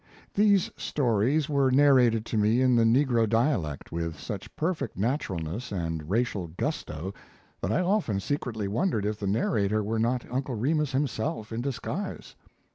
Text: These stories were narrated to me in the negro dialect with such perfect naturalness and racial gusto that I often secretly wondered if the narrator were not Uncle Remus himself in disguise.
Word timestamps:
These 0.33 0.71
stories 0.77 1.47
were 1.47 1.69
narrated 1.69 2.25
to 2.25 2.35
me 2.35 2.59
in 2.59 2.75
the 2.75 2.83
negro 2.85 3.29
dialect 3.29 3.91
with 3.91 4.19
such 4.19 4.55
perfect 4.55 4.97
naturalness 4.97 5.71
and 5.71 6.09
racial 6.09 6.47
gusto 6.47 7.13
that 7.61 7.71
I 7.71 7.81
often 7.81 8.19
secretly 8.19 8.67
wondered 8.67 9.05
if 9.05 9.19
the 9.19 9.27
narrator 9.27 9.83
were 9.83 9.99
not 9.99 10.25
Uncle 10.31 10.55
Remus 10.55 10.91
himself 10.91 11.51
in 11.51 11.61
disguise. 11.61 12.35